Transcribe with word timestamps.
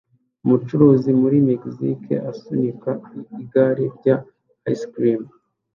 Umucuruzi 0.43 1.09
muri 1.21 1.37
Mexico 1.49 2.11
asunika 2.31 2.91
igare 3.41 3.85
rya 3.97 4.15
ice 4.71 4.85
cream 4.93 5.23